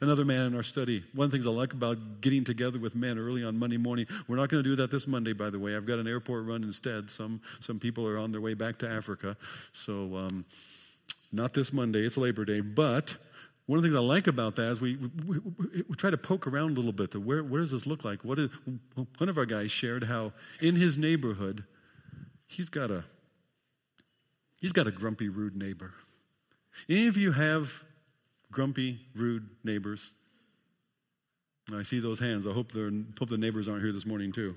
[0.00, 1.02] Another man in our study.
[1.14, 4.06] One of the things I like about getting together with men early on Monday morning,
[4.28, 5.74] we're not going to do that this Monday, by the way.
[5.74, 7.10] I've got an airport run instead.
[7.10, 9.36] Some, some people are on their way back to Africa.
[9.72, 10.44] So, um,
[11.32, 12.60] not this Monday, it's Labor Day.
[12.60, 13.16] But
[13.66, 16.18] one of the things I like about that is we, we, we, we try to
[16.18, 18.24] poke around a little bit to where, where does this look like?
[18.24, 18.50] What is,
[19.18, 21.64] one of our guys shared how in his neighborhood,
[22.46, 23.04] he's got a,
[24.60, 25.94] he's got a grumpy, rude neighbor.
[26.88, 27.82] Any of you have
[28.50, 30.14] grumpy, rude neighbors.
[31.74, 32.46] I see those hands.
[32.46, 34.56] I hope, hope the neighbors aren't here this morning, too.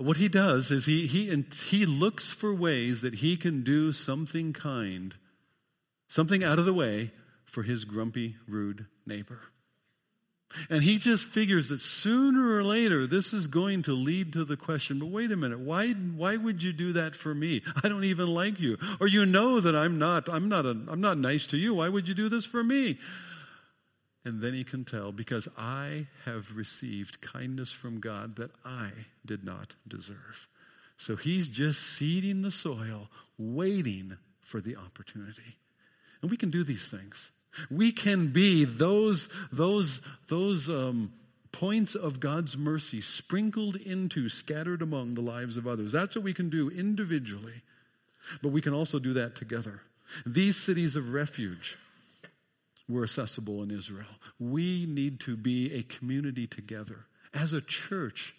[0.00, 4.52] what he does is he, he, he looks for ways that he can do something
[4.52, 5.14] kind,
[6.08, 7.10] something out of the way
[7.44, 9.40] for his grumpy, rude neighbor.
[10.68, 14.56] And he just figures that sooner or later this is going to lead to the
[14.56, 17.62] question, but wait a minute, why, why would you do that for me?
[17.82, 18.76] I don't even like you.
[18.98, 21.74] Or you know that I'm not, I'm not, a, I'm not nice to you.
[21.74, 22.98] Why would you do this for me?
[24.24, 28.90] And then he can tell, because I have received kindness from God that I
[29.24, 30.46] did not deserve.
[30.96, 33.08] So he's just seeding the soil,
[33.38, 35.56] waiting for the opportunity.
[36.20, 37.30] And we can do these things.
[37.70, 41.12] We can be those, those, those um,
[41.52, 45.92] points of God's mercy sprinkled into, scattered among the lives of others.
[45.92, 47.62] That's what we can do individually,
[48.42, 49.82] but we can also do that together.
[50.24, 51.78] These cities of refuge,
[52.90, 54.10] were accessible in Israel.
[54.38, 57.06] We need to be a community together.
[57.32, 58.34] As a church,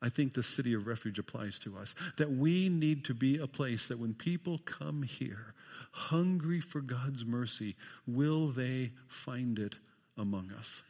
[0.00, 1.94] I think the city of refuge applies to us.
[2.16, 5.54] That we need to be a place that when people come here,
[5.90, 7.76] hungry for God's mercy,
[8.06, 9.78] will they find it
[10.16, 10.82] among us?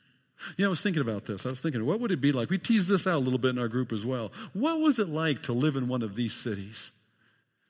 [0.56, 1.46] You know, I was thinking about this.
[1.46, 2.50] I was thinking, what would it be like?
[2.50, 4.32] We teased this out a little bit in our group as well.
[4.52, 6.90] What was it like to live in one of these cities?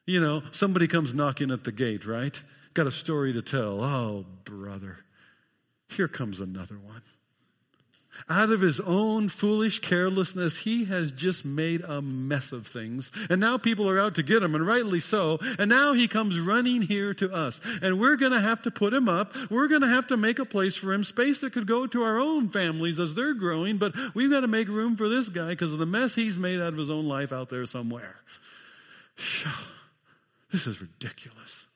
[0.06, 2.42] You know, somebody comes knocking at the gate, right?
[2.74, 3.82] Got a story to tell.
[3.82, 4.98] Oh, brother,
[5.88, 7.02] here comes another one.
[8.28, 13.10] Out of his own foolish carelessness, he has just made a mess of things.
[13.30, 15.38] And now people are out to get him, and rightly so.
[15.58, 17.60] And now he comes running here to us.
[17.82, 19.34] And we're going to have to put him up.
[19.50, 22.02] We're going to have to make a place for him, space that could go to
[22.02, 23.78] our own families as they're growing.
[23.78, 26.60] But we've got to make room for this guy because of the mess he's made
[26.60, 28.16] out of his own life out there somewhere.
[30.50, 31.66] This is ridiculous.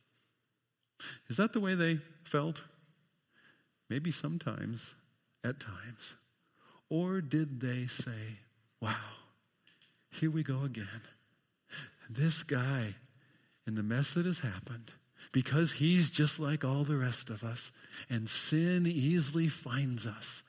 [1.29, 2.63] Is that the way they felt?
[3.89, 4.95] Maybe sometimes,
[5.43, 6.15] at times.
[6.89, 8.41] Or did they say,
[8.81, 8.95] wow,
[10.11, 11.03] here we go again?
[12.09, 12.95] This guy,
[13.67, 14.93] in the mess that has happened,
[15.33, 17.73] because he's just like all the rest of us,
[18.09, 20.43] and sin easily finds us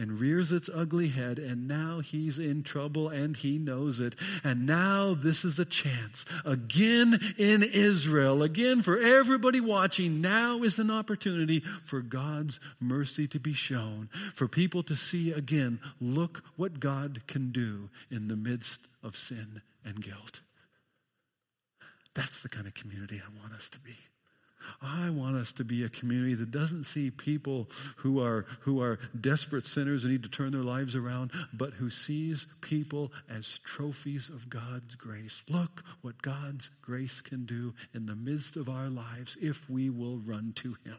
[0.00, 4.16] and rears its ugly head, and now he's in trouble and he knows it.
[4.42, 6.24] And now this is the chance.
[6.44, 13.38] Again in Israel, again for everybody watching, now is an opportunity for God's mercy to
[13.38, 18.86] be shown, for people to see again, look what God can do in the midst
[19.02, 20.40] of sin and guilt.
[22.14, 23.96] That's the kind of community I want us to be.
[24.82, 28.98] I want us to be a community that doesn't see people who are, who are
[29.18, 34.28] desperate sinners and need to turn their lives around, but who sees people as trophies
[34.28, 35.42] of God's grace.
[35.48, 40.18] Look what God's grace can do in the midst of our lives if we will
[40.18, 40.98] run to Him.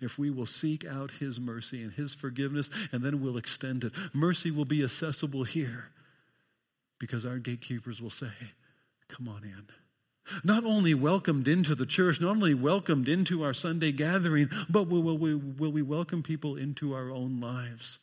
[0.00, 3.92] If we will seek out His mercy and His forgiveness, and then we'll extend it.
[4.12, 5.90] Mercy will be accessible here
[6.98, 8.32] because our gatekeepers will say,
[9.08, 9.64] Come on in
[10.44, 15.18] not only welcomed into the church, not only welcomed into our Sunday gathering, but will,
[15.18, 17.98] we, will we welcome people into our own lives?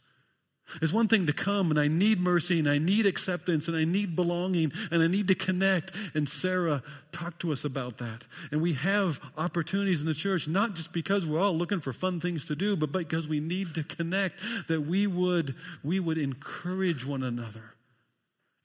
[0.81, 3.85] It's one thing to come and I need mercy and I need acceptance and I
[3.85, 5.95] need belonging and I need to connect.
[6.15, 8.23] And Sarah talked to us about that.
[8.51, 12.19] And we have opportunities in the church, not just because we're all looking for fun
[12.19, 15.53] things to do, but because we need to connect, that we would,
[15.83, 17.74] we would encourage one another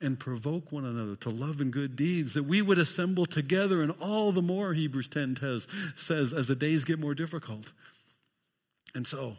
[0.01, 3.93] and provoke one another to love and good deeds, that we would assemble together, and
[4.01, 7.71] all the more, Hebrews 10 says, says as the days get more difficult.
[8.95, 9.37] And so,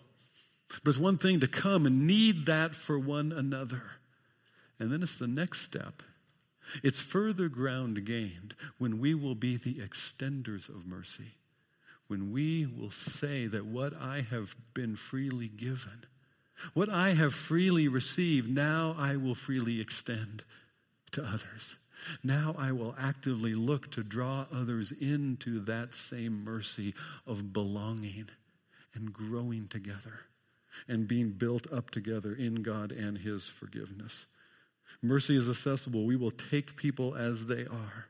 [0.83, 3.83] but it's one thing to come and need that for one another.
[4.79, 6.03] And then it's the next step.
[6.83, 11.33] It's further ground gained when we will be the extenders of mercy,
[12.07, 16.07] when we will say that what I have been freely given
[16.75, 20.45] what I have freely received, now I will freely extend
[21.13, 21.77] to others.
[22.23, 26.95] Now I will actively look to draw others into that same mercy
[27.27, 28.29] of belonging
[28.95, 30.21] and growing together
[30.89, 34.27] and being built up together in God and His forgiveness.
[35.01, 36.05] Mercy is accessible.
[36.05, 38.07] We will take people as they are.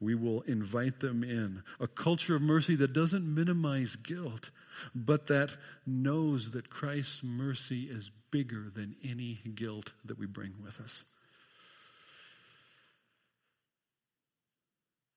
[0.00, 1.62] We will invite them in.
[1.80, 4.50] A culture of mercy that doesn't minimize guilt,
[4.94, 5.50] but that
[5.86, 11.04] knows that Christ's mercy is bigger than any guilt that we bring with us.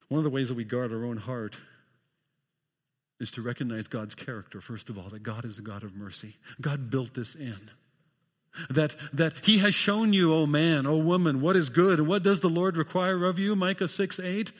[0.09, 1.57] One of the ways that we guard our own heart
[3.19, 6.35] is to recognize God's character, first of all, that God is a God of mercy.
[6.61, 7.71] God built this in.
[8.69, 11.99] That, that He has shown you, O oh man, O oh woman, what is good
[11.99, 14.51] and what does the Lord require of you, Micah 6 8?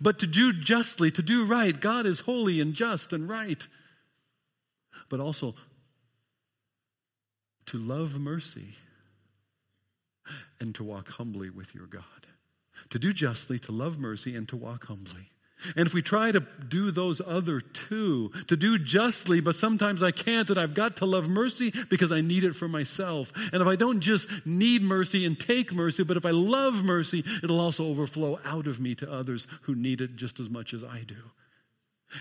[0.00, 3.66] But to do justly, to do right, God is holy and just and right
[5.08, 5.54] but also
[7.66, 8.74] to love mercy
[10.60, 12.02] and to walk humbly with your God.
[12.90, 15.30] To do justly, to love mercy, and to walk humbly.
[15.76, 20.10] And if we try to do those other two, to do justly, but sometimes I
[20.10, 23.32] can't, and I've got to love mercy because I need it for myself.
[23.52, 27.24] And if I don't just need mercy and take mercy, but if I love mercy,
[27.42, 30.84] it'll also overflow out of me to others who need it just as much as
[30.84, 31.16] I do.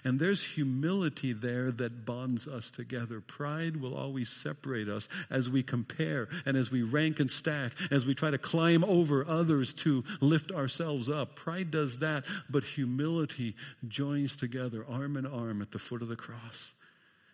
[0.03, 3.21] And there's humility there that bonds us together.
[3.21, 8.05] Pride will always separate us as we compare and as we rank and stack, as
[8.05, 11.35] we try to climb over others to lift ourselves up.
[11.35, 13.55] Pride does that, but humility
[13.87, 16.73] joins together, arm in arm, at the foot of the cross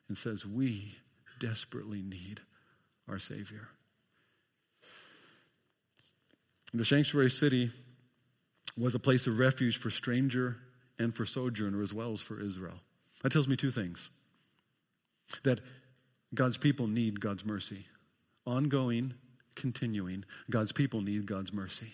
[0.07, 0.95] and says, We
[1.39, 2.41] desperately need
[3.07, 3.69] our Savior.
[6.73, 7.71] The sanctuary city
[8.77, 10.57] was a place of refuge for stranger
[10.99, 12.81] and for sojourner as well as for Israel.
[13.23, 14.09] That tells me two things.
[15.43, 15.61] That
[16.33, 17.85] God's people need God's mercy.
[18.45, 19.13] Ongoing,
[19.55, 21.93] continuing, God's people need God's mercy.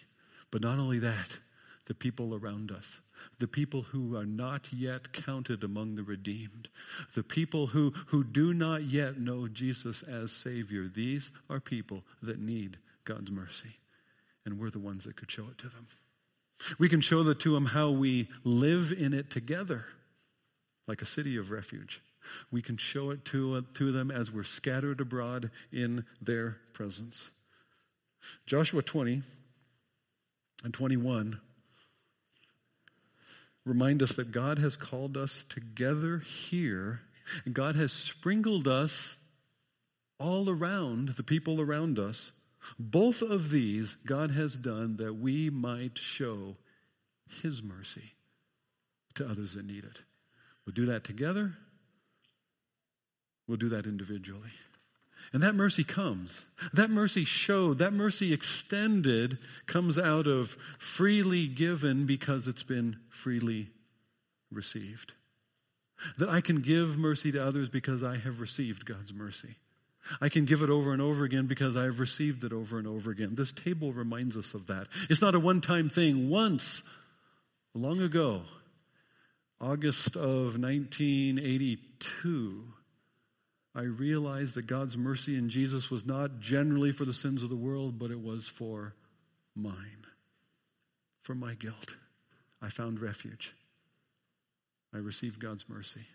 [0.51, 1.39] But not only that,
[1.85, 3.01] the people around us,
[3.39, 6.69] the people who are not yet counted among the redeemed,
[7.13, 12.39] the people who, who do not yet know Jesus as Savior, these are people that
[12.39, 13.77] need God's mercy.
[14.45, 15.87] And we're the ones that could show it to them.
[16.79, 19.85] We can show that to them how we live in it together,
[20.87, 22.01] like a city of refuge.
[22.51, 27.29] We can show it to, to them as we're scattered abroad in their presence.
[28.45, 29.21] Joshua 20
[30.63, 31.39] and 21
[33.65, 37.01] remind us that God has called us together here,
[37.45, 39.17] and God has sprinkled us
[40.19, 42.31] all around, the people around us.
[42.79, 46.55] Both of these God has done that we might show
[47.41, 48.13] His mercy
[49.15, 50.01] to others that need it.
[50.65, 51.53] We'll do that together,
[53.47, 54.51] we'll do that individually.
[55.33, 56.45] And that mercy comes.
[56.71, 63.69] That mercy showed, that mercy extended comes out of freely given because it's been freely
[64.51, 65.13] received.
[66.19, 69.55] That I can give mercy to others because I have received God's mercy.
[70.21, 72.87] I can give it over and over again because I have received it over and
[72.87, 73.35] over again.
[73.35, 74.87] This table reminds us of that.
[75.09, 76.29] It's not a one time thing.
[76.29, 76.83] Once,
[77.73, 78.43] long ago,
[79.59, 82.63] August of 1982,
[83.73, 87.55] I realized that God's mercy in Jesus was not generally for the sins of the
[87.55, 88.93] world, but it was for
[89.55, 90.05] mine,
[91.21, 91.95] for my guilt.
[92.61, 93.53] I found refuge.
[94.93, 96.05] I received God's mercy.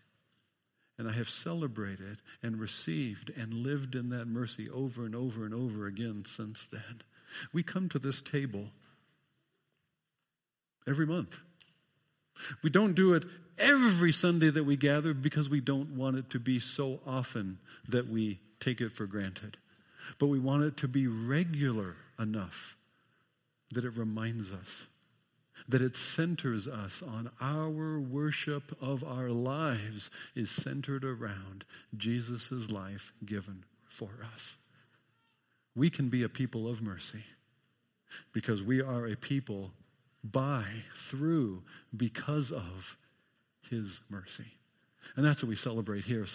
[1.00, 5.54] And I have celebrated and received and lived in that mercy over and over and
[5.54, 7.00] over again since then.
[7.54, 8.66] We come to this table
[10.86, 11.38] every month.
[12.62, 13.24] We don't do it
[13.58, 18.08] every Sunday that we gather because we don't want it to be so often that
[18.08, 19.56] we take it for granted.
[20.18, 22.76] But we want it to be regular enough
[23.70, 24.86] that it reminds us,
[25.70, 31.64] that it centers us on our worship of our lives is centered around
[31.96, 34.56] Jesus' life given for us.
[35.74, 37.22] We can be a people of mercy
[38.32, 39.70] because we are a people
[40.24, 40.64] by,
[40.94, 41.62] through,
[41.96, 42.96] because of
[43.68, 44.44] his mercy.
[45.16, 46.26] And that's what we celebrate here.